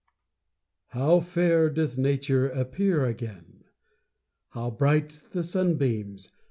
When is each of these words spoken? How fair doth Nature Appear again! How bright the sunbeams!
How 0.93 1.19
fair 1.19 1.69
doth 1.69 1.95
Nature 1.95 2.47
Appear 2.49 3.05
again! 3.05 3.65
How 4.49 4.71
bright 4.71 5.25
the 5.31 5.43
sunbeams! 5.43 6.29